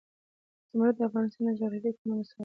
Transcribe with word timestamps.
زمرد 0.71 0.95
د 0.97 0.99
افغانستان 1.09 1.43
د 1.47 1.51
جغرافیوي 1.59 1.91
تنوع 1.97 2.15
مثال 2.19 2.35
دی. 2.37 2.39